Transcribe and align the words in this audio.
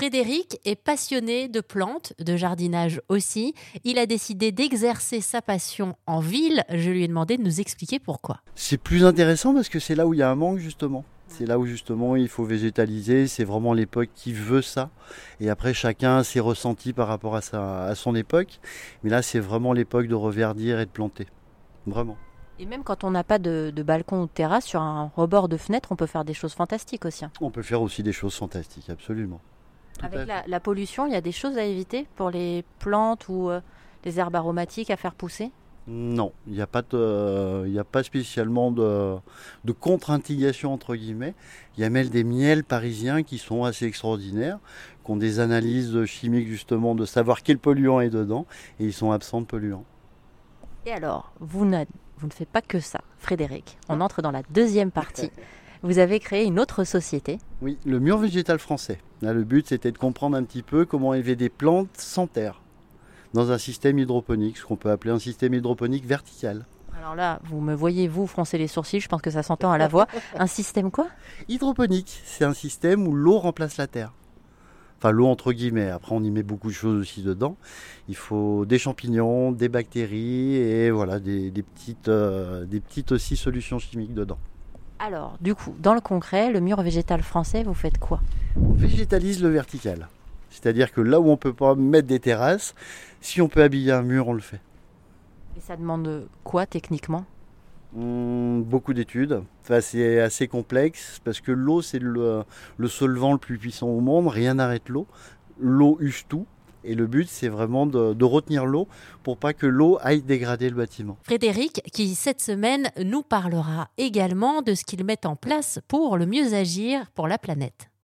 Frédéric 0.00 0.58
est 0.64 0.76
passionné 0.82 1.48
de 1.48 1.60
plantes, 1.60 2.14
de 2.18 2.34
jardinage 2.34 3.02
aussi. 3.10 3.52
Il 3.84 3.98
a 3.98 4.06
décidé 4.06 4.50
d'exercer 4.50 5.20
sa 5.20 5.42
passion 5.42 5.94
en 6.06 6.20
ville. 6.20 6.64
Je 6.70 6.88
lui 6.88 7.04
ai 7.04 7.08
demandé 7.08 7.36
de 7.36 7.42
nous 7.42 7.60
expliquer 7.60 7.98
pourquoi. 7.98 8.40
C'est 8.54 8.78
plus 8.78 9.04
intéressant 9.04 9.52
parce 9.52 9.68
que 9.68 9.78
c'est 9.78 9.94
là 9.94 10.06
où 10.06 10.14
il 10.14 10.20
y 10.20 10.22
a 10.22 10.30
un 10.30 10.34
manque 10.36 10.56
justement. 10.56 11.04
C'est 11.28 11.44
là 11.44 11.58
où 11.58 11.66
justement 11.66 12.16
il 12.16 12.28
faut 12.28 12.44
végétaliser, 12.44 13.26
c'est 13.26 13.44
vraiment 13.44 13.74
l'époque 13.74 14.08
qui 14.14 14.32
veut 14.32 14.62
ça. 14.62 14.88
Et 15.38 15.50
après 15.50 15.74
chacun 15.74 16.16
a 16.16 16.24
ses 16.24 16.40
ressentis 16.40 16.94
par 16.94 17.06
rapport 17.06 17.36
à, 17.36 17.42
sa, 17.42 17.84
à 17.84 17.94
son 17.94 18.14
époque. 18.14 18.58
Mais 19.04 19.10
là 19.10 19.20
c'est 19.20 19.38
vraiment 19.38 19.74
l'époque 19.74 20.06
de 20.06 20.14
reverdir 20.14 20.80
et 20.80 20.86
de 20.86 20.90
planter. 20.90 21.26
Vraiment. 21.86 22.16
Et 22.58 22.64
même 22.64 22.84
quand 22.84 23.04
on 23.04 23.10
n'a 23.10 23.22
pas 23.22 23.38
de, 23.38 23.70
de, 23.70 23.82
balcon 23.82 24.22
ou 24.22 24.26
de 24.26 24.30
terrasse, 24.30 24.64
sur 24.64 24.80
un 24.80 25.12
rebord 25.14 25.50
de 25.50 25.58
fenêtre, 25.58 25.92
on 25.92 25.96
peut 25.96 26.06
faire 26.06 26.24
des 26.24 26.32
choses 26.32 26.54
fantastiques 26.54 27.04
aussi. 27.04 27.26
hein. 27.26 27.32
On 27.42 27.50
peut 27.50 27.60
faire 27.62 27.82
aussi 27.82 28.02
des 28.02 28.12
choses 28.12 28.34
fantastiques, 28.34 28.88
absolument. 28.88 29.42
Tout 29.98 30.06
Avec 30.06 30.26
la, 30.26 30.44
la 30.46 30.60
pollution, 30.60 31.06
il 31.06 31.12
y 31.12 31.16
a 31.16 31.20
des 31.20 31.32
choses 31.32 31.58
à 31.58 31.64
éviter 31.64 32.06
pour 32.16 32.30
les 32.30 32.64
plantes 32.78 33.28
ou 33.28 33.50
euh, 33.50 33.60
les 34.04 34.18
herbes 34.18 34.36
aromatiques 34.36 34.90
à 34.90 34.96
faire 34.96 35.14
pousser? 35.14 35.50
Non, 35.86 36.32
il 36.46 36.52
n'y 36.52 36.60
a, 36.60 36.66
pas 36.66 36.82
de- 36.82 37.64
il 37.66 37.72
n'y 37.72 37.78
a 37.78 37.84
pas 37.84 38.02
spécialement 38.02 38.70
de, 38.70 39.16
de 39.64 39.72
contre-indication 39.72 40.72
entre 40.72 40.94
guillemets. 40.94 41.34
Il 41.76 41.80
y 41.80 41.84
a 41.84 41.90
même 41.90 42.08
des 42.08 42.22
miels 42.22 42.62
parisiens 42.64 43.22
qui 43.22 43.38
sont 43.38 43.64
assez 43.64 43.86
extraordinaires, 43.86 44.58
qui 45.04 45.10
ont 45.10 45.16
des 45.16 45.40
analyses 45.40 46.04
chimiques 46.04 46.48
justement 46.48 46.94
de 46.94 47.04
savoir 47.06 47.42
quel 47.42 47.58
polluant 47.58 48.00
est 48.00 48.10
dedans, 48.10 48.46
et 48.78 48.84
ils 48.84 48.92
sont 48.92 49.10
absents 49.10 49.40
de 49.40 49.46
polluants. 49.46 49.84
Et 50.86 50.92
alors, 50.92 51.32
vous, 51.40 51.64
ne 51.64 51.84
faites 52.30 52.48
pas 52.48 52.62
que 52.62 52.78
ça, 52.78 53.00
Frédéric. 53.18 53.76
On 53.88 54.00
entre 54.00 54.22
dans 54.22 54.30
la 54.30 54.42
deuxième 54.50 54.90
partie. 54.90 55.30
Vous 55.82 55.98
avez 55.98 56.20
créé 56.20 56.44
une 56.44 56.60
autre 56.60 56.84
société. 56.84 57.38
Oui, 57.62 57.78
le 57.86 58.00
mur 58.00 58.18
végétal 58.18 58.58
français. 58.58 58.98
Là, 59.22 59.32
le 59.32 59.44
but 59.44 59.66
c'était 59.66 59.92
de 59.92 59.96
comprendre 59.96 60.36
un 60.36 60.44
petit 60.44 60.62
peu 60.62 60.84
comment 60.84 61.14
élever 61.14 61.36
des 61.36 61.48
plantes 61.48 61.88
sans 61.96 62.26
terre, 62.26 62.60
dans 63.32 63.50
un 63.50 63.56
système 63.56 63.98
hydroponique, 63.98 64.58
ce 64.58 64.66
qu'on 64.66 64.76
peut 64.76 64.90
appeler 64.90 65.12
un 65.12 65.18
système 65.18 65.54
hydroponique 65.54 66.04
vertical. 66.04 66.66
Alors 66.98 67.14
là, 67.14 67.40
vous 67.44 67.62
me 67.62 67.74
voyez, 67.74 68.08
vous, 68.08 68.26
froncer 68.26 68.58
les 68.58 68.68
sourcils, 68.68 69.00
je 69.00 69.08
pense 69.08 69.22
que 69.22 69.30
ça 69.30 69.42
s'entend 69.42 69.72
à 69.72 69.78
la 69.78 69.88
voix. 69.88 70.06
Un 70.38 70.46
système 70.46 70.90
quoi? 70.90 71.06
Hydroponique, 71.48 72.20
c'est 72.24 72.44
un 72.44 72.52
système 72.52 73.08
où 73.08 73.14
l'eau 73.14 73.38
remplace 73.38 73.78
la 73.78 73.86
terre. 73.86 74.12
Enfin, 74.98 75.12
l'eau 75.12 75.28
entre 75.28 75.52
guillemets. 75.54 75.88
Après, 75.88 76.14
on 76.14 76.22
y 76.22 76.30
met 76.30 76.42
beaucoup 76.42 76.68
de 76.68 76.74
choses 76.74 77.00
aussi 77.00 77.22
dedans. 77.22 77.56
Il 78.10 78.16
faut 78.16 78.66
des 78.66 78.78
champignons, 78.78 79.50
des 79.50 79.70
bactéries 79.70 80.56
et 80.56 80.90
voilà, 80.90 81.20
des, 81.20 81.50
des 81.50 81.62
petites, 81.62 82.08
euh, 82.08 82.66
des 82.66 82.80
petites 82.80 83.12
aussi 83.12 83.34
solutions 83.36 83.78
chimiques 83.78 84.12
dedans. 84.12 84.38
Alors, 85.02 85.38
du 85.40 85.54
coup, 85.54 85.74
dans 85.78 85.94
le 85.94 86.02
concret, 86.02 86.50
le 86.50 86.60
mur 86.60 86.82
végétal 86.82 87.22
français, 87.22 87.62
vous 87.62 87.72
faites 87.72 87.96
quoi? 87.96 88.20
On 88.54 88.74
végétalise 88.74 89.42
le 89.42 89.48
vertical. 89.48 90.08
C'est-à-dire 90.50 90.92
que 90.92 91.00
là 91.00 91.18
où 91.20 91.30
on 91.30 91.38
peut 91.38 91.54
pas 91.54 91.74
mettre 91.74 92.06
des 92.06 92.20
terrasses, 92.20 92.74
si 93.22 93.40
on 93.40 93.48
peut 93.48 93.62
habiller 93.62 93.92
un 93.92 94.02
mur, 94.02 94.28
on 94.28 94.34
le 94.34 94.40
fait. 94.40 94.60
Et 95.56 95.60
ça 95.60 95.74
demande 95.78 96.28
quoi 96.44 96.66
techniquement? 96.66 97.24
Hum, 97.96 98.62
beaucoup 98.62 98.92
d'études. 98.92 99.42
Enfin, 99.62 99.80
c'est 99.80 100.20
assez 100.20 100.48
complexe 100.48 101.18
parce 101.24 101.40
que 101.40 101.50
l'eau, 101.50 101.80
c'est 101.80 101.98
le, 101.98 102.44
le 102.76 102.88
solvant 102.88 103.32
le 103.32 103.38
plus 103.38 103.56
puissant 103.56 103.88
au 103.88 104.00
monde. 104.00 104.28
Rien 104.28 104.54
n'arrête 104.54 104.90
l'eau. 104.90 105.06
L'eau 105.58 105.96
use 106.00 106.24
tout. 106.28 106.44
Et 106.84 106.94
le 106.94 107.06
but, 107.06 107.28
c'est 107.28 107.48
vraiment 107.48 107.86
de, 107.86 108.24
retenir 108.24 108.64
l'eau 108.64 108.88
pour 109.22 109.36
pas 109.36 109.52
que 109.52 109.66
l'eau 109.66 109.98
aille 110.02 110.22
dégrader 110.22 110.70
le 110.70 110.76
bâtiment. 110.76 111.18
Frédéric, 111.24 111.82
qui 111.92 112.14
cette 112.14 112.40
semaine 112.40 112.90
nous 113.02 113.22
parlera 113.22 113.88
également 113.98 114.62
de 114.62 114.74
ce 114.74 114.84
qu'il 114.84 115.04
met 115.04 115.26
en 115.26 115.36
place 115.36 115.80
pour 115.88 116.16
le 116.16 116.26
mieux 116.26 116.54
agir 116.54 117.10
pour 117.14 117.28
la 117.28 117.38
planète. 117.38 117.89